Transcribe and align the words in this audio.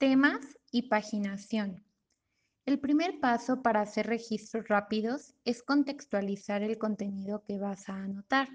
Temas 0.00 0.56
y 0.72 0.88
paginación. 0.88 1.84
El 2.64 2.80
primer 2.80 3.20
paso 3.20 3.60
para 3.60 3.82
hacer 3.82 4.06
registros 4.06 4.66
rápidos 4.66 5.34
es 5.44 5.62
contextualizar 5.62 6.62
el 6.62 6.78
contenido 6.78 7.42
que 7.44 7.58
vas 7.58 7.86
a 7.90 7.96
anotar. 7.96 8.48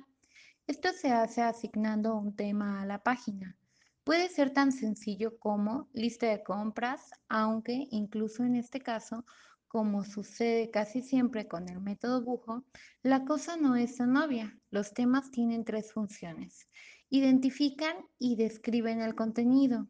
Esto 0.66 0.90
se 0.92 1.12
hace 1.12 1.44
asignando 1.44 2.16
un 2.16 2.36
tema 2.36 2.82
a 2.82 2.88
la 2.88 3.04
página. 3.04 3.56
Puede 4.04 4.30
ser 4.30 4.54
tan 4.56 4.72
sencillo 4.72 5.38
como 5.38 5.88
lista 5.94 6.26
de 6.26 6.42
compras, 6.42 7.12
aunque 7.30 7.90
incluso 7.92 8.44
en 8.44 8.56
este 8.56 8.80
caso, 8.80 9.24
como 9.68 10.04
sucede 10.04 10.72
casi 10.72 11.04
siempre 11.04 11.48
con 11.48 11.70
el 11.70 11.80
método 11.80 12.24
bujo, 12.24 12.64
la 13.04 13.24
cosa 13.24 13.56
no 13.56 13.76
es 13.76 13.98
tan 13.98 14.18
obvia. 14.18 14.58
Los 14.72 14.96
temas 14.96 15.30
tienen 15.30 15.64
tres 15.64 15.94
funciones. 15.94 16.68
Identifican 17.10 17.98
y 18.18 18.36
describen 18.36 19.00
el 19.00 19.14
contenido 19.14 19.88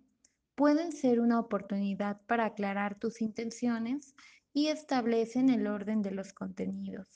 pueden 0.55 0.91
ser 0.91 1.19
una 1.19 1.39
oportunidad 1.39 2.21
para 2.27 2.45
aclarar 2.45 2.97
tus 2.97 3.21
intenciones 3.21 4.15
y 4.53 4.67
establecen 4.67 5.49
el 5.49 5.67
orden 5.67 6.01
de 6.01 6.11
los 6.11 6.33
contenidos. 6.33 7.09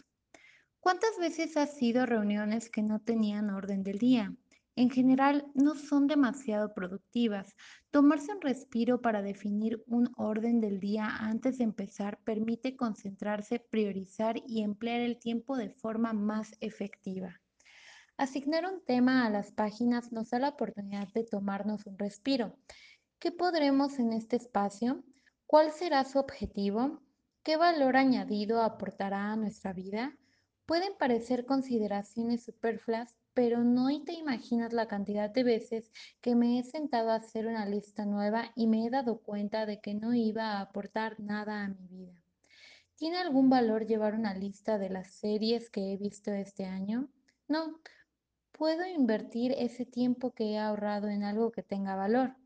¿Cuántas 0.82 1.18
veces 1.20 1.58
has 1.58 1.76
sido 1.76 2.06
reuniones 2.06 2.70
que 2.70 2.84
no 2.84 3.00
tenían 3.00 3.50
orden 3.50 3.84
del 3.84 3.98
día? 3.98 4.34
En 4.76 4.90
general, 4.90 5.46
no 5.56 5.76
son 5.76 6.08
demasiado 6.08 6.74
productivas. 6.74 7.54
Tomarse 7.92 8.34
un 8.34 8.40
respiro 8.40 9.02
para 9.02 9.22
definir 9.22 9.84
un 9.88 10.10
orden 10.16 10.62
del 10.62 10.80
día 10.80 11.06
antes 11.06 11.58
de 11.58 11.66
empezar 11.66 12.18
permite 12.24 12.78
concentrarse, 12.78 13.60
priorizar 13.60 14.42
y 14.48 14.62
emplear 14.64 15.02
el 15.02 15.20
tiempo 15.20 15.58
de 15.58 15.70
forma 15.70 16.14
más 16.14 16.56
efectiva. 16.62 17.42
Asignar 18.16 18.66
un 18.66 18.84
tema 18.86 19.26
a 19.26 19.30
las 19.30 19.52
páginas 19.52 20.12
nos 20.12 20.30
da 20.30 20.40
la 20.40 20.50
oportunidad 20.50 21.08
de 21.14 21.24
tomarnos 21.24 21.86
un 21.86 21.98
respiro 21.98 22.58
¿Qué 23.20 23.34
podremos 23.34 24.00
en 24.00 24.14
este 24.14 24.38
espacio? 24.38 25.04
¿Cuál 25.46 25.74
será 25.74 26.06
su 26.06 26.20
objetivo? 26.20 27.02
¿Qué 27.44 27.58
valor 27.58 27.98
añadido 27.98 28.62
aportará 28.62 29.34
a 29.34 29.36
nuestra 29.36 29.74
vida? 29.74 30.18
Pueden 30.66 30.94
parecer 30.98 31.46
consideraciones 31.46 32.46
superfluas, 32.46 33.18
pero 33.34 33.62
no 33.62 33.88
te 34.06 34.14
imaginas 34.14 34.72
la 34.72 34.88
cantidad 34.88 35.30
de 35.30 35.44
veces 35.44 35.92
que 36.22 36.34
me 36.34 36.60
he 36.60 36.64
sentado 36.64 37.10
a 37.12 37.16
hacer 37.16 37.46
una 37.48 37.66
lista 37.66 38.06
nueva 38.06 38.54
y 38.56 38.68
me 38.68 38.86
he 38.86 38.90
dado 38.90 39.20
cuenta 39.20 39.66
de 39.66 39.82
que 39.82 39.94
no 39.94 40.14
iba 40.14 40.54
a 40.54 40.62
aportar 40.62 41.20
nada 41.20 41.66
a 41.66 41.68
mi 41.68 41.88
vida. 41.90 42.24
¿Tiene 42.96 43.18
algún 43.18 43.50
valor 43.50 43.86
llevar 43.86 44.16
una 44.16 44.34
lista 44.34 44.78
de 44.78 44.92
las 44.92 45.12
series 45.12 45.70
que 45.70 45.92
he 45.92 45.98
visto 45.98 46.32
este 46.32 46.64
año? 46.64 47.10
No. 47.50 47.82
Puedo 48.54 48.86
invertir 48.86 49.52
ese 49.58 49.86
tiempo 49.86 50.32
que 50.32 50.52
he 50.52 50.58
ahorrado 50.58 51.10
en 51.10 51.24
algo 51.26 51.52
que 51.52 51.64
tenga 51.64 51.98
valor. 51.98 52.38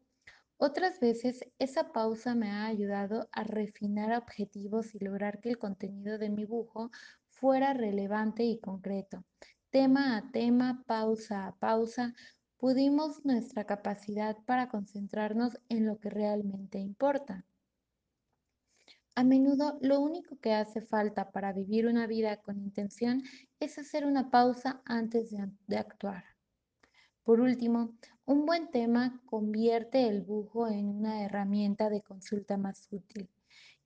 Otras 0.58 1.00
veces 1.00 1.46
esa 1.60 1.92
pausa 1.92 2.36
me 2.36 2.50
ha 2.50 2.66
ayudado 2.66 3.28
a 3.32 3.44
refinar 3.44 4.16
objetivos 4.18 4.96
y 4.96 5.00
lograr 5.00 5.40
que 5.40 5.50
el 5.50 5.58
contenido 5.58 6.18
de 6.18 6.30
mi 6.30 6.46
bujo 6.46 6.92
fuera 7.28 7.74
relevante 7.74 8.44
y 8.44 8.60
concreto. 8.60 9.26
Tema 9.70 10.18
a 10.18 10.32
tema, 10.32 10.84
pausa 10.88 11.48
a 11.48 11.56
pausa, 11.56 12.14
pudimos 12.58 13.26
nuestra 13.26 13.66
capacidad 13.66 14.38
para 14.46 14.70
concentrarnos 14.70 15.60
en 15.68 15.86
lo 15.86 16.00
que 16.00 16.10
realmente 16.10 16.80
importa. 16.80 17.46
A 19.16 19.24
menudo 19.24 19.78
lo 19.82 20.00
único 20.00 20.40
que 20.40 20.54
hace 20.54 20.82
falta 20.82 21.32
para 21.32 21.54
vivir 21.54 21.88
una 21.88 22.08
vida 22.08 22.38
con 22.38 22.60
intención 22.60 23.22
es 23.60 23.78
hacer 23.78 24.06
una 24.06 24.32
pausa 24.32 24.82
antes 24.86 25.30
de, 25.32 25.52
de 25.68 25.78
actuar. 25.78 26.33
Por 27.24 27.40
último, 27.40 27.96
un 28.26 28.46
buen 28.46 28.70
tema 28.70 29.22
convierte 29.26 30.10
el 30.10 30.24
bujo 30.24 30.68
en 30.68 30.88
una 30.88 31.24
herramienta 31.24 31.90
de 31.90 32.02
consulta 32.02 32.58
más 32.58 32.90
útil. 32.92 33.30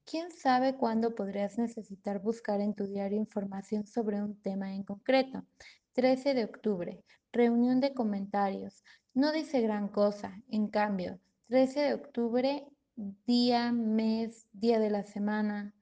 ¿Quién 0.04 0.32
sabe 0.32 0.76
cuándo 0.76 1.14
podrías 1.14 1.56
necesitar 1.56 2.20
buscar 2.20 2.60
en 2.60 2.74
tu 2.74 2.88
diario 2.88 3.16
información 3.16 3.86
sobre 3.86 4.20
un 4.20 4.40
tema 4.42 4.74
en 4.74 4.82
concreto? 4.82 5.44
13 5.92 6.34
de 6.34 6.44
octubre, 6.44 7.04
reunión 7.30 7.80
de 7.80 7.94
comentarios. 7.94 8.82
No 9.14 9.30
dice 9.30 9.60
gran 9.60 9.86
cosa, 9.86 10.42
en 10.50 10.66
cambio, 10.66 11.20
13 11.46 11.80
de 11.80 11.94
octubre, 11.94 12.66
día, 13.24 13.70
mes, 13.70 14.48
día 14.52 14.80
de 14.80 14.90
la 14.90 15.04
semana, 15.04 15.74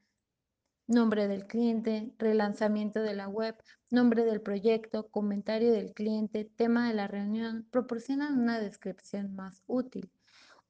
nombre 0.87 1.29
del 1.29 1.47
cliente, 1.47 2.13
relanzamiento 2.19 3.03
de 3.03 3.15
la 3.15 3.29
web, 3.29 3.57
nombre 3.91 4.25
del 4.25 4.41
proyecto, 4.41 5.09
comentario 5.09 5.73
del 5.73 5.93
cliente, 5.93 6.45
tema 6.45 6.89
de 6.89 6.95
la 6.95 7.09
reunión, 7.09 7.67
proporcionan 7.71 8.39
una 8.39 8.59
descripción 8.61 9.35
más 9.35 9.63
útil. 9.67 10.11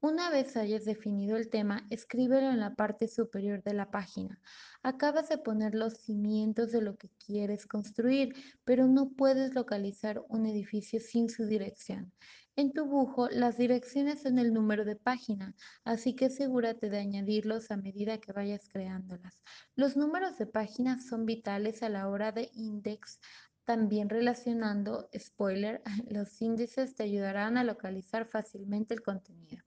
Una 0.06 0.31
vez 0.31 0.56
hayas 0.56 0.84
definido 0.84 1.37
el 1.37 1.50
tema, 1.50 1.84
escríbelo 1.91 2.50
en 2.50 2.61
la 2.61 2.77
parte 2.77 3.09
superior 3.09 3.65
de 3.65 3.75
la 3.75 3.91
página. 3.91 4.41
Acabas 4.84 5.28
de 5.28 5.37
poner 5.37 5.75
los 5.75 5.94
cimientos 5.94 6.71
de 6.71 6.81
lo 6.81 6.97
que 6.97 7.11
quieres 7.27 7.67
construir, 7.67 8.33
pero 8.65 8.87
no 8.87 9.11
puedes 9.11 9.53
localizar 9.53 10.22
un 10.28 10.47
edificio 10.47 11.00
sin 11.00 11.28
su 11.28 11.47
dirección. 11.47 12.12
En 12.55 12.72
tu 12.72 12.87
bujo, 12.87 13.28
las 13.31 13.59
direcciones 13.59 14.22
son 14.22 14.39
el 14.39 14.55
número 14.55 14.84
de 14.84 14.95
página, 14.95 15.56
así 15.83 16.15
que 16.15 16.27
asegúrate 16.27 16.89
de 16.89 16.99
añadirlos 16.99 17.72
a 17.72 17.77
medida 17.77 18.19
que 18.19 18.31
vayas 18.31 18.69
creándolas. 18.69 19.43
Los 19.75 19.97
números 19.97 20.39
de 20.39 20.47
página 20.47 21.00
son 21.00 21.27
vitales 21.27 21.83
a 21.83 21.89
la 21.89 22.09
hora 22.09 22.31
de 22.31 22.49
index. 22.55 23.19
También 23.65 24.09
relacionando, 24.09 25.11
spoiler, 25.19 25.83
los 26.09 26.41
índices 26.41 26.95
te 26.95 27.03
ayudarán 27.03 27.56
a 27.56 27.65
localizar 27.65 28.28
fácilmente 28.28 28.95
el 28.95 29.03
contenido. 29.03 29.66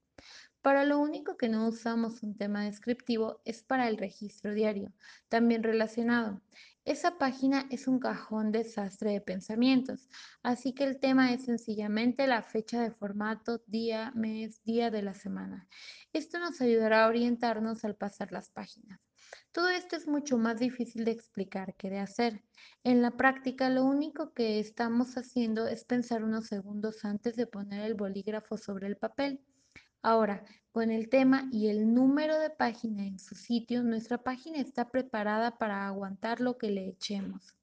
Para 0.62 0.84
lo 0.84 1.00
único 1.00 1.38
que 1.38 1.48
no 1.48 1.68
usamos 1.68 2.22
un 2.22 2.36
tema 2.36 2.66
descriptivo 2.66 3.42
es 3.46 3.64
para 3.64 3.88
el 3.88 3.98
registro 3.98 4.54
diario, 4.54 4.92
también 5.30 5.64
relacionado. 5.64 6.42
Esa 6.84 7.18
página 7.18 7.66
es 7.70 7.88
un 7.88 8.00
cajón 8.00 8.52
desastre 8.52 9.12
de 9.12 9.22
pensamientos, 9.22 10.10
así 10.44 10.74
que 10.74 10.84
el 10.84 11.00
tema 11.00 11.32
es 11.32 11.46
sencillamente 11.46 12.28
la 12.28 12.42
fecha 12.42 12.82
de 12.82 12.92
formato, 12.92 13.62
día, 13.68 14.12
mes, 14.16 14.62
día 14.64 14.92
de 14.92 15.02
la 15.02 15.14
semana. 15.14 15.68
Esto 16.12 16.40
nos 16.40 16.60
ayudará 16.60 17.06
a 17.06 17.08
orientarnos 17.08 17.86
al 17.86 17.96
pasar 17.96 18.32
las 18.32 18.50
páginas. 18.50 19.00
Todo 19.52 19.70
esto 19.70 19.96
es 19.96 20.08
mucho 20.08 20.38
más 20.38 20.60
difícil 20.60 21.06
de 21.06 21.12
explicar 21.12 21.76
que 21.76 21.90
de 21.90 22.00
hacer. 22.00 22.44
En 22.84 23.02
la 23.02 23.12
práctica, 23.12 23.70
lo 23.70 23.86
único 23.86 24.34
que 24.34 24.60
estamos 24.60 25.16
haciendo 25.16 25.68
es 25.68 25.86
pensar 25.86 26.24
unos 26.24 26.48
segundos 26.48 27.06
antes 27.06 27.36
de 27.36 27.48
poner 27.48 27.86
el 27.86 27.94
bolígrafo 27.94 28.58
sobre 28.58 28.88
el 28.88 28.98
papel. 28.98 29.42
Ahora, 30.02 30.46
con 30.72 30.92
el 30.92 31.10
tema 31.10 31.50
y 31.52 31.68
el 31.70 31.94
número 31.94 32.40
de 32.40 32.50
página 32.50 33.06
en 33.06 33.20
su 33.20 33.36
sitio, 33.36 33.84
nuestra 33.84 34.18
página 34.24 34.60
está 34.60 34.90
preparada 34.90 35.58
para 35.58 35.88
aguantar 35.88 36.40
lo 36.42 36.58
que 36.58 36.70
le 36.72 36.88
echemos. 36.88 37.54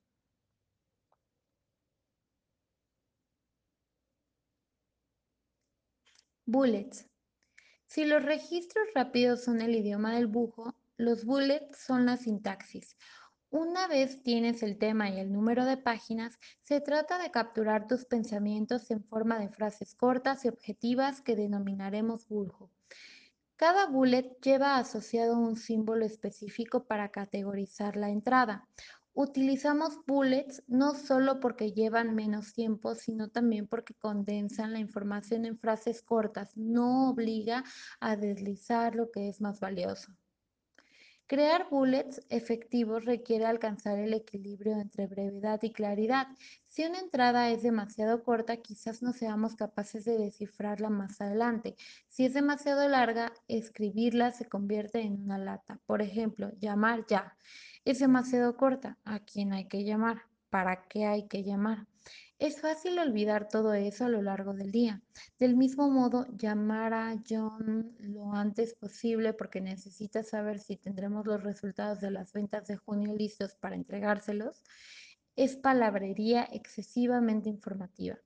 Bullets. 6.44 7.08
Si 7.86 8.04
los 8.04 8.22
registros 8.22 8.86
rápidos 8.94 9.44
son 9.44 9.60
el 9.60 9.74
idioma 9.74 10.14
del 10.14 10.26
bujo, 10.26 10.74
los 10.96 11.24
bullets 11.24 11.78
son 11.78 12.06
la 12.06 12.16
sintaxis. 12.16 12.96
Una 13.50 13.86
vez 13.86 14.22
tienes 14.24 14.64
el 14.64 14.76
tema 14.76 15.08
y 15.08 15.20
el 15.20 15.32
número 15.32 15.64
de 15.64 15.76
páginas, 15.76 16.38
se 16.62 16.80
trata 16.80 17.18
de 17.18 17.30
capturar 17.30 17.86
tus 17.86 18.04
pensamientos 18.04 18.90
en 18.90 19.04
forma 19.04 19.38
de 19.38 19.48
frases 19.48 19.94
cortas 19.94 20.44
y 20.44 20.48
objetivas 20.48 21.20
que 21.20 21.36
denominaremos 21.36 22.26
bujo. 22.26 22.72
Cada 23.54 23.86
bullet 23.86 24.36
lleva 24.42 24.76
asociado 24.76 25.38
un 25.38 25.56
símbolo 25.56 26.04
específico 26.04 26.86
para 26.86 27.10
categorizar 27.10 27.96
la 27.96 28.10
entrada. 28.10 28.68
Utilizamos 29.14 30.04
bullets 30.06 30.62
no 30.66 30.94
solo 30.94 31.38
porque 31.38 31.72
llevan 31.72 32.14
menos 32.14 32.52
tiempo, 32.52 32.96
sino 32.96 33.30
también 33.30 33.68
porque 33.68 33.94
condensan 33.94 34.72
la 34.72 34.80
información 34.80 35.46
en 35.46 35.56
frases 35.56 36.02
cortas. 36.02 36.54
No 36.56 37.10
obliga 37.10 37.64
a 38.00 38.16
deslizar 38.16 38.94
lo 38.96 39.10
que 39.10 39.28
es 39.28 39.40
más 39.40 39.60
valioso. 39.60 40.12
Crear 41.28 41.68
bullets 41.68 42.22
efectivos 42.28 43.04
requiere 43.04 43.46
alcanzar 43.46 43.98
el 43.98 44.14
equilibrio 44.14 44.78
entre 44.78 45.08
brevedad 45.08 45.60
y 45.62 45.72
claridad. 45.72 46.28
Si 46.68 46.84
una 46.84 47.00
entrada 47.00 47.50
es 47.50 47.64
demasiado 47.64 48.22
corta, 48.22 48.58
quizás 48.58 49.02
no 49.02 49.12
seamos 49.12 49.56
capaces 49.56 50.04
de 50.04 50.18
descifrarla 50.18 50.88
más 50.88 51.20
adelante. 51.20 51.74
Si 52.08 52.24
es 52.24 52.34
demasiado 52.34 52.88
larga, 52.88 53.32
escribirla 53.48 54.30
se 54.30 54.44
convierte 54.44 55.00
en 55.00 55.20
una 55.20 55.36
lata. 55.36 55.80
Por 55.84 56.00
ejemplo, 56.00 56.52
llamar 56.60 57.04
ya. 57.08 57.36
Es 57.84 57.98
demasiado 57.98 58.56
corta. 58.56 58.96
¿A 59.04 59.18
quién 59.18 59.52
hay 59.52 59.66
que 59.66 59.82
llamar? 59.82 60.22
¿Para 60.56 60.88
qué 60.88 61.04
hay 61.04 61.28
que 61.28 61.44
llamar? 61.44 61.86
Es 62.38 62.62
fácil 62.62 62.98
olvidar 62.98 63.46
todo 63.46 63.74
eso 63.74 64.06
a 64.06 64.08
lo 64.08 64.22
largo 64.22 64.54
del 64.54 64.72
día. 64.72 65.02
Del 65.38 65.54
mismo 65.54 65.90
modo, 65.90 66.26
llamar 66.34 66.94
a 66.94 67.14
John 67.28 67.94
lo 67.98 68.32
antes 68.32 68.72
posible 68.72 69.34
porque 69.34 69.60
necesita 69.60 70.22
saber 70.22 70.58
si 70.58 70.78
tendremos 70.78 71.26
los 71.26 71.42
resultados 71.42 72.00
de 72.00 72.10
las 72.10 72.32
ventas 72.32 72.66
de 72.68 72.78
junio 72.78 73.14
listos 73.14 73.54
para 73.56 73.76
entregárselos 73.76 74.64
es 75.36 75.56
palabrería 75.56 76.48
excesivamente 76.50 77.50
informativa. 77.50 78.16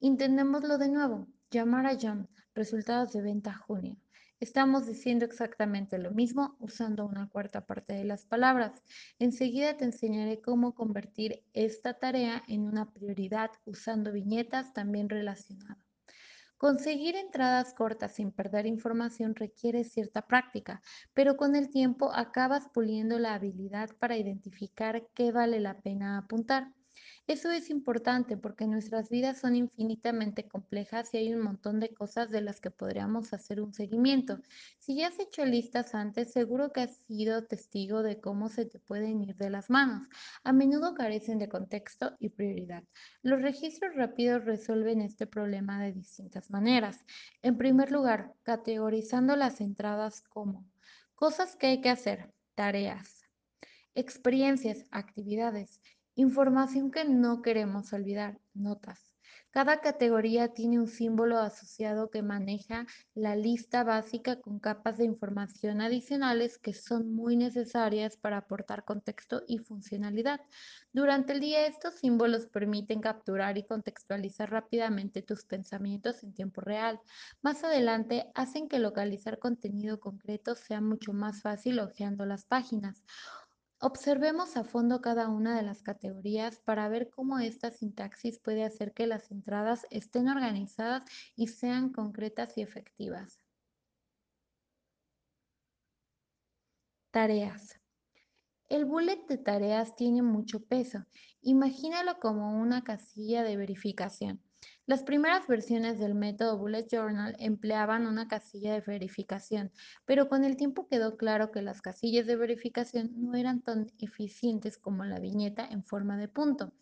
Intentémoslo 0.00 0.78
de 0.78 0.88
nuevo. 0.88 1.28
Llamar 1.52 1.86
a 1.86 1.96
John. 2.02 2.28
resultados 2.52 3.12
de 3.12 3.22
venta 3.22 3.54
junio. 3.54 3.96
Estamos 4.38 4.86
diciendo 4.86 5.24
exactamente 5.24 5.98
lo 5.98 6.10
mismo 6.10 6.56
usando 6.60 7.06
una 7.06 7.28
cuarta 7.28 7.66
parte 7.66 7.94
de 7.94 8.04
las 8.04 8.26
palabras. 8.26 8.82
Enseguida 9.18 9.78
te 9.78 9.86
enseñaré 9.86 10.42
cómo 10.42 10.74
convertir 10.74 11.44
esta 11.54 11.94
tarea 11.94 12.42
en 12.46 12.62
una 12.62 12.92
prioridad 12.92 13.50
usando 13.64 14.12
viñetas 14.12 14.74
también 14.74 15.08
relacionadas. 15.08 15.78
Conseguir 16.58 17.16
entradas 17.16 17.72
cortas 17.74 18.14
sin 18.14 18.30
perder 18.30 18.66
información 18.66 19.34
requiere 19.34 19.84
cierta 19.84 20.26
práctica, 20.26 20.82
pero 21.14 21.36
con 21.38 21.56
el 21.56 21.70
tiempo 21.70 22.12
acabas 22.14 22.68
puliendo 22.68 23.18
la 23.18 23.34
habilidad 23.34 23.90
para 23.98 24.18
identificar 24.18 25.08
qué 25.14 25.32
vale 25.32 25.60
la 25.60 25.80
pena 25.80 26.18
apuntar. 26.18 26.75
Eso 27.28 27.50
es 27.50 27.70
importante 27.70 28.36
porque 28.36 28.68
nuestras 28.68 29.10
vidas 29.10 29.40
son 29.40 29.56
infinitamente 29.56 30.46
complejas 30.46 31.12
y 31.12 31.16
hay 31.16 31.34
un 31.34 31.40
montón 31.40 31.80
de 31.80 31.92
cosas 31.92 32.30
de 32.30 32.40
las 32.40 32.60
que 32.60 32.70
podríamos 32.70 33.32
hacer 33.32 33.60
un 33.60 33.74
seguimiento. 33.74 34.38
Si 34.78 34.94
ya 34.94 35.08
has 35.08 35.18
hecho 35.18 35.44
listas 35.44 35.96
antes, 35.96 36.32
seguro 36.32 36.72
que 36.72 36.82
has 36.82 36.96
sido 36.98 37.44
testigo 37.44 38.04
de 38.04 38.20
cómo 38.20 38.48
se 38.48 38.64
te 38.64 38.78
pueden 38.78 39.22
ir 39.22 39.34
de 39.34 39.50
las 39.50 39.70
manos. 39.70 40.06
A 40.44 40.52
menudo 40.52 40.94
carecen 40.94 41.40
de 41.40 41.48
contexto 41.48 42.16
y 42.20 42.28
prioridad. 42.28 42.84
Los 43.22 43.42
registros 43.42 43.96
rápidos 43.96 44.44
resuelven 44.44 45.00
este 45.00 45.26
problema 45.26 45.82
de 45.82 45.94
distintas 45.94 46.48
maneras. 46.52 47.04
En 47.42 47.58
primer 47.58 47.90
lugar, 47.90 48.34
categorizando 48.44 49.34
las 49.34 49.60
entradas 49.60 50.22
como 50.22 50.64
cosas 51.16 51.56
que 51.56 51.66
hay 51.66 51.80
que 51.80 51.90
hacer, 51.90 52.32
tareas, 52.54 53.24
experiencias, 53.96 54.84
actividades 54.92 55.80
Información 56.18 56.90
que 56.90 57.04
no 57.04 57.42
queremos 57.42 57.92
olvidar, 57.92 58.40
notas. 58.54 59.12
Cada 59.50 59.80
categoría 59.82 60.54
tiene 60.54 60.78
un 60.80 60.86
símbolo 60.86 61.38
asociado 61.38 62.10
que 62.10 62.22
maneja 62.22 62.86
la 63.14 63.36
lista 63.36 63.84
básica 63.84 64.40
con 64.40 64.58
capas 64.58 64.96
de 64.96 65.04
información 65.04 65.82
adicionales 65.82 66.56
que 66.56 66.72
son 66.72 67.14
muy 67.14 67.36
necesarias 67.36 68.16
para 68.16 68.38
aportar 68.38 68.84
contexto 68.84 69.42
y 69.46 69.58
funcionalidad. 69.58 70.40
Durante 70.90 71.34
el 71.34 71.40
día 71.40 71.66
estos 71.66 71.96
símbolos 71.96 72.46
permiten 72.46 73.02
capturar 73.02 73.58
y 73.58 73.66
contextualizar 73.66 74.50
rápidamente 74.50 75.20
tus 75.20 75.44
pensamientos 75.44 76.22
en 76.24 76.32
tiempo 76.32 76.62
real. 76.62 76.98
Más 77.42 77.62
adelante 77.62 78.30
hacen 78.34 78.68
que 78.68 78.78
localizar 78.78 79.38
contenido 79.38 80.00
concreto 80.00 80.54
sea 80.54 80.80
mucho 80.80 81.12
más 81.12 81.42
fácil 81.42 81.78
hojeando 81.78 82.24
las 82.24 82.46
páginas. 82.46 83.04
Observemos 83.78 84.56
a 84.56 84.64
fondo 84.64 85.02
cada 85.02 85.28
una 85.28 85.54
de 85.54 85.62
las 85.62 85.82
categorías 85.82 86.58
para 86.60 86.88
ver 86.88 87.10
cómo 87.10 87.38
esta 87.38 87.70
sintaxis 87.70 88.38
puede 88.38 88.64
hacer 88.64 88.94
que 88.94 89.06
las 89.06 89.30
entradas 89.30 89.86
estén 89.90 90.28
organizadas 90.28 91.02
y 91.36 91.48
sean 91.48 91.92
concretas 91.92 92.56
y 92.56 92.62
efectivas. 92.62 93.44
Tareas. 97.10 97.78
El 98.68 98.86
bullet 98.86 99.26
de 99.28 99.36
tareas 99.36 99.94
tiene 99.94 100.22
mucho 100.22 100.64
peso. 100.64 101.04
Imagínalo 101.42 102.18
como 102.18 102.58
una 102.58 102.82
casilla 102.82 103.42
de 103.44 103.58
verificación. 103.58 104.45
Las 104.86 105.02
primeras 105.02 105.48
versiones 105.48 105.98
del 105.98 106.14
método 106.14 106.58
Bullet 106.58 106.86
Journal 106.88 107.34
empleaban 107.40 108.06
una 108.06 108.28
casilla 108.28 108.72
de 108.72 108.80
verificación, 108.80 109.72
pero 110.04 110.28
con 110.28 110.44
el 110.44 110.56
tiempo 110.56 110.86
quedó 110.86 111.16
claro 111.16 111.50
que 111.50 111.60
las 111.60 111.82
casillas 111.82 112.26
de 112.26 112.36
verificación 112.36 113.10
no 113.16 113.34
eran 113.34 113.62
tan 113.62 113.90
eficientes 113.98 114.78
como 114.78 115.04
la 115.04 115.18
viñeta 115.18 115.66
en 115.66 115.82
forma 115.82 116.16
de 116.16 116.28
punto. 116.28 116.72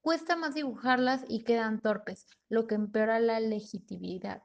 Cuesta 0.00 0.36
más 0.36 0.54
dibujarlas 0.54 1.24
y 1.28 1.42
quedan 1.42 1.80
torpes, 1.80 2.28
lo 2.48 2.68
que 2.68 2.76
empeora 2.76 3.18
la 3.18 3.40
legitimidad. 3.40 4.42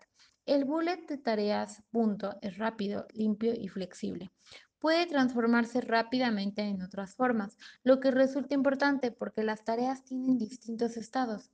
El 0.47 0.65
bullet 0.65 1.05
de 1.07 1.19
tareas 1.19 1.83
punto 1.91 2.35
es 2.41 2.57
rápido, 2.57 3.05
limpio 3.13 3.53
y 3.53 3.67
flexible. 3.67 4.31
Puede 4.79 5.05
transformarse 5.05 5.79
rápidamente 5.81 6.63
en 6.63 6.81
otras 6.81 7.15
formas, 7.15 7.57
lo 7.83 7.99
que 7.99 8.11
resulta 8.11 8.55
importante 8.55 9.11
porque 9.11 9.43
las 9.43 9.63
tareas 9.63 10.03
tienen 10.03 10.37
distintos 10.37 10.97
estados. 10.97 11.51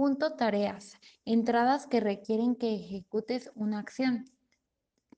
Punto 0.00 0.32
tareas. 0.32 0.96
Entradas 1.26 1.86
que 1.86 2.00
requieren 2.00 2.56
que 2.56 2.74
ejecutes 2.74 3.52
una 3.54 3.80
acción. 3.80 4.30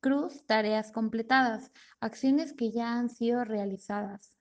Cruz, 0.01 0.45
tareas 0.45 0.91
completadas. 0.91 1.71
Acciones 2.01 2.53
que 2.53 2.73
ya 2.73 2.99
han 2.99 3.09
sido 3.09 3.45
realizadas. 3.45 4.37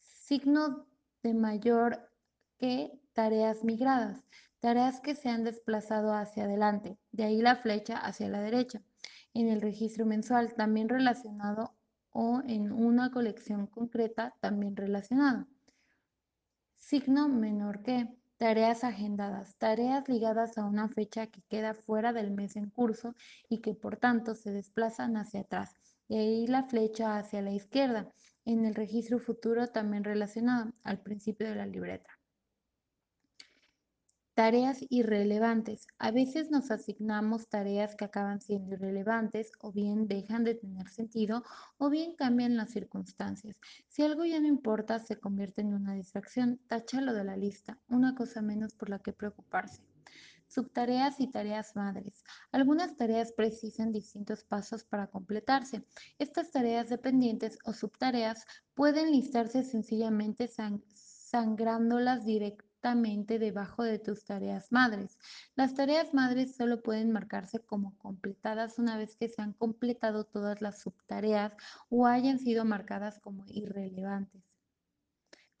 Signo 0.00 0.86
de 1.22 1.32
mayor 1.32 2.10
que 2.58 3.00
tareas 3.14 3.64
migradas. 3.64 4.22
Tareas 4.60 5.00
que 5.00 5.14
se 5.14 5.30
han 5.30 5.44
desplazado 5.44 6.12
hacia 6.12 6.44
adelante. 6.44 6.98
De 7.10 7.24
ahí 7.24 7.40
la 7.40 7.56
flecha 7.56 7.96
hacia 7.96 8.28
la 8.28 8.42
derecha. 8.42 8.82
En 9.32 9.48
el 9.48 9.62
registro 9.62 10.04
mensual 10.04 10.52
también 10.56 10.90
relacionado 10.90 11.74
o 12.10 12.42
en 12.46 12.70
una 12.70 13.10
colección 13.10 13.66
concreta 13.66 14.36
también 14.40 14.76
relacionado. 14.76 15.46
Signo 16.76 17.30
menor 17.30 17.82
que 17.82 18.14
Tareas 18.38 18.84
agendadas, 18.84 19.56
tareas 19.56 20.08
ligadas 20.08 20.58
a 20.58 20.64
una 20.64 20.88
fecha 20.88 21.26
que 21.26 21.42
queda 21.42 21.74
fuera 21.74 22.12
del 22.12 22.30
mes 22.30 22.54
en 22.54 22.70
curso 22.70 23.16
y 23.48 23.58
que 23.58 23.74
por 23.74 23.96
tanto 23.96 24.36
se 24.36 24.52
desplazan 24.52 25.16
hacia 25.16 25.40
atrás. 25.40 25.74
Y 26.06 26.18
ahí 26.18 26.46
la 26.46 26.62
flecha 26.62 27.18
hacia 27.18 27.42
la 27.42 27.50
izquierda, 27.50 28.12
en 28.44 28.64
el 28.64 28.76
registro 28.76 29.18
futuro 29.18 29.66
también 29.66 30.04
relacionado 30.04 30.72
al 30.84 31.00
principio 31.00 31.48
de 31.48 31.56
la 31.56 31.66
libreta. 31.66 32.17
Tareas 34.38 34.78
irrelevantes. 34.88 35.88
A 35.98 36.12
veces 36.12 36.48
nos 36.48 36.70
asignamos 36.70 37.48
tareas 37.48 37.96
que 37.96 38.04
acaban 38.04 38.40
siendo 38.40 38.76
irrelevantes 38.76 39.50
o 39.58 39.72
bien 39.72 40.06
dejan 40.06 40.44
de 40.44 40.54
tener 40.54 40.88
sentido 40.90 41.42
o 41.76 41.90
bien 41.90 42.14
cambian 42.14 42.56
las 42.56 42.70
circunstancias. 42.70 43.56
Si 43.88 44.04
algo 44.04 44.24
ya 44.24 44.38
no 44.38 44.46
importa, 44.46 45.00
se 45.00 45.18
convierte 45.18 45.62
en 45.62 45.74
una 45.74 45.94
distracción, 45.94 46.60
táchalo 46.68 47.14
de 47.14 47.24
la 47.24 47.36
lista, 47.36 47.80
una 47.88 48.14
cosa 48.14 48.40
menos 48.40 48.74
por 48.74 48.90
la 48.90 49.00
que 49.00 49.12
preocuparse. 49.12 49.82
Subtareas 50.46 51.18
y 51.18 51.26
tareas 51.26 51.74
madres. 51.74 52.22
Algunas 52.52 52.96
tareas 52.96 53.32
precisan 53.32 53.90
distintos 53.90 54.44
pasos 54.44 54.84
para 54.84 55.08
completarse. 55.08 55.84
Estas 56.20 56.52
tareas 56.52 56.88
dependientes 56.90 57.58
o 57.64 57.72
subtareas 57.72 58.46
pueden 58.74 59.10
listarse 59.10 59.64
sencillamente 59.64 60.48
sangrándolas 60.94 62.24
debajo 63.38 63.82
de 63.82 63.98
tus 63.98 64.24
tareas 64.24 64.70
madres. 64.72 65.18
Las 65.56 65.74
tareas 65.74 66.14
madres 66.14 66.54
solo 66.56 66.82
pueden 66.82 67.10
marcarse 67.12 67.60
como 67.60 67.96
completadas 67.98 68.78
una 68.78 68.96
vez 68.96 69.16
que 69.16 69.28
se 69.28 69.42
han 69.42 69.52
completado 69.52 70.24
todas 70.24 70.62
las 70.62 70.80
subtareas 70.80 71.52
o 71.88 72.06
hayan 72.06 72.38
sido 72.38 72.64
marcadas 72.64 73.18
como 73.18 73.44
irrelevantes. 73.48 74.42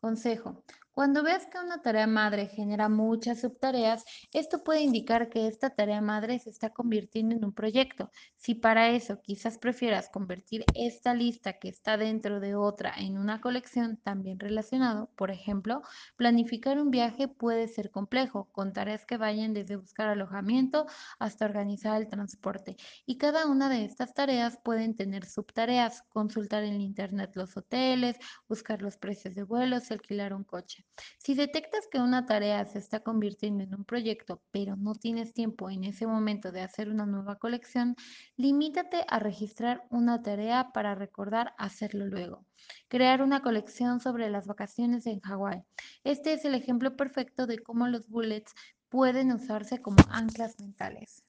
Consejo. 0.00 0.62
Cuando 0.98 1.22
veas 1.22 1.46
que 1.46 1.60
una 1.60 1.80
tarea 1.80 2.08
madre 2.08 2.48
genera 2.48 2.88
muchas 2.88 3.42
subtareas, 3.42 4.04
esto 4.32 4.64
puede 4.64 4.80
indicar 4.80 5.28
que 5.28 5.46
esta 5.46 5.70
tarea 5.70 6.00
madre 6.00 6.40
se 6.40 6.50
está 6.50 6.70
convirtiendo 6.70 7.36
en 7.36 7.44
un 7.44 7.52
proyecto. 7.52 8.10
Si 8.34 8.56
para 8.56 8.88
eso 8.88 9.20
quizás 9.22 9.58
prefieras 9.58 10.08
convertir 10.08 10.64
esta 10.74 11.14
lista 11.14 11.52
que 11.60 11.68
está 11.68 11.96
dentro 11.98 12.40
de 12.40 12.56
otra 12.56 12.94
en 12.98 13.16
una 13.16 13.40
colección 13.40 13.98
también 13.98 14.40
relacionado, 14.40 15.08
por 15.14 15.30
ejemplo, 15.30 15.82
planificar 16.16 16.80
un 16.80 16.90
viaje 16.90 17.28
puede 17.28 17.68
ser 17.68 17.92
complejo, 17.92 18.48
con 18.50 18.72
tareas 18.72 19.06
que 19.06 19.18
vayan 19.18 19.54
desde 19.54 19.76
buscar 19.76 20.08
alojamiento 20.08 20.86
hasta 21.20 21.44
organizar 21.44 22.02
el 22.02 22.08
transporte. 22.08 22.76
Y 23.06 23.18
cada 23.18 23.46
una 23.46 23.68
de 23.68 23.84
estas 23.84 24.14
tareas 24.14 24.58
pueden 24.64 24.96
tener 24.96 25.26
subtareas, 25.26 26.02
consultar 26.08 26.64
en 26.64 26.80
internet 26.80 27.30
los 27.36 27.56
hoteles, 27.56 28.16
buscar 28.48 28.82
los 28.82 28.96
precios 28.96 29.36
de 29.36 29.44
vuelos, 29.44 29.92
alquilar 29.92 30.34
un 30.34 30.42
coche. 30.42 30.87
Si 31.18 31.34
detectas 31.34 31.86
que 31.90 31.98
una 31.98 32.26
tarea 32.26 32.64
se 32.64 32.78
está 32.78 33.00
convirtiendo 33.00 33.62
en 33.62 33.74
un 33.74 33.84
proyecto, 33.84 34.42
pero 34.50 34.76
no 34.76 34.94
tienes 34.94 35.32
tiempo 35.34 35.70
en 35.70 35.84
ese 35.84 36.06
momento 36.06 36.52
de 36.52 36.62
hacer 36.62 36.88
una 36.88 37.06
nueva 37.06 37.36
colección, 37.36 37.94
limítate 38.36 39.04
a 39.08 39.18
registrar 39.18 39.84
una 39.90 40.22
tarea 40.22 40.70
para 40.72 40.94
recordar 40.94 41.54
hacerlo 41.58 42.06
luego. 42.06 42.46
Crear 42.88 43.22
una 43.22 43.42
colección 43.42 44.00
sobre 44.00 44.30
las 44.30 44.46
vacaciones 44.46 45.06
en 45.06 45.20
Hawái. 45.20 45.62
Este 46.04 46.32
es 46.32 46.44
el 46.44 46.54
ejemplo 46.54 46.96
perfecto 46.96 47.46
de 47.46 47.58
cómo 47.58 47.86
los 47.88 48.08
bullets 48.08 48.54
pueden 48.88 49.32
usarse 49.32 49.82
como 49.82 50.08
anclas 50.10 50.58
mentales. 50.58 51.27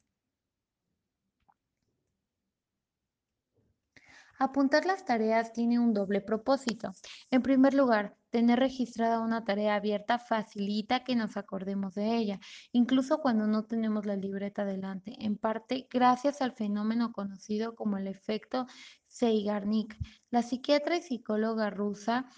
Apuntar 4.42 4.86
las 4.86 5.04
tareas 5.04 5.52
tiene 5.52 5.80
un 5.80 5.94
doble 5.94 6.22
propósito. 6.22 6.94
En 7.30 7.42
primer 7.42 7.74
lugar, 7.74 8.16
tener 8.30 8.58
registrada 8.58 9.20
una 9.20 9.44
tarea 9.44 9.76
abierta 9.76 10.18
facilita 10.18 11.04
que 11.04 11.18
nos 11.18 11.36
acordemos 11.36 11.94
de 11.96 12.16
ella, 12.16 12.40
incluso 12.72 13.20
cuando 13.20 13.48
no 13.48 13.66
tenemos 13.66 14.06
la 14.06 14.16
libreta 14.16 14.64
delante, 14.64 15.14
en 15.26 15.36
parte 15.38 15.88
gracias 15.92 16.42
al 16.42 16.54
fenómeno 16.54 17.12
conocido 17.12 17.76
como 17.76 17.98
el 17.98 18.08
efecto 18.08 18.66
Zeigarnik. 19.10 19.98
La 20.32 20.42
psiquiatra 20.42 20.96
y 20.96 21.02
psicóloga 21.02 21.70
rusa 21.70 22.30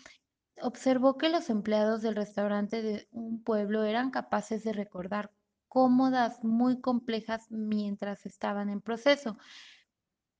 observó 0.59 1.19
que 1.19 1.29
los 1.29 1.51
empleados 1.51 2.01
del 2.01 2.15
restaurante 2.15 2.81
de 2.81 3.07
un 3.11 3.43
pueblo 3.43 3.83
eran 3.83 4.09
capaces 4.09 4.63
de 4.63 4.73
recordar 4.73 5.31
cómodas, 5.67 6.43
muy 6.43 6.81
complejas 6.81 7.51
mientras 7.51 8.25
estaban 8.25 8.71
en 8.71 8.81
proceso 8.81 9.37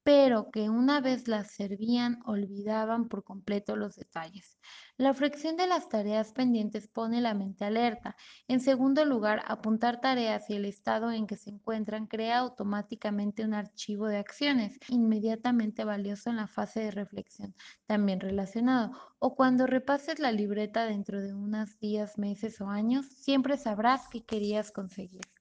pero 0.03 0.50
que 0.51 0.70
una 0.70 1.00
vez 1.00 1.27
las 1.27 1.51
servían 1.51 2.20
olvidaban 2.25 3.08
por 3.08 3.24
completo 3.24 3.75
los 3.75 3.96
detalles. 3.96 4.58
La 4.98 5.13
fricción 5.13 5.58
de 5.58 5.67
las 5.67 5.89
tareas 5.89 6.31
pendientes 6.34 6.88
pone 6.88 7.22
la 7.22 7.34
mente 7.34 7.65
alerta. 7.65 8.15
En 8.48 8.60
segundo 8.60 9.05
lugar, 9.05 9.43
apuntar 9.46 10.01
tareas 10.01 10.50
y 10.50 10.55
el 10.55 10.65
estado 10.65 11.12
en 11.12 11.27
que 11.27 11.38
se 11.38 11.51
encuentran 11.51 12.08
crea 12.08 12.39
automáticamente 12.39 13.46
un 13.46 13.53
archivo 13.53 14.08
de 14.08 14.17
acciones, 14.17 14.79
inmediatamente 14.88 15.84
valioso 15.86 16.29
en 16.29 16.38
la 16.38 16.48
fase 16.48 16.81
de 16.81 16.91
reflexión, 16.91 17.55
también 17.86 18.20
relacionado. 18.20 18.91
O 19.20 19.36
cuando 19.36 19.67
repases 19.67 20.20
la 20.20 20.31
libreta 20.31 20.86
dentro 20.86 21.22
de 21.22 21.34
unos 21.34 21.79
días, 21.79 22.17
meses 22.17 22.60
o 22.62 22.67
años, 22.70 23.05
siempre 23.08 23.58
sabrás 23.58 24.08
qué 24.10 24.24
querías 24.24 24.72
conseguir. 24.72 25.40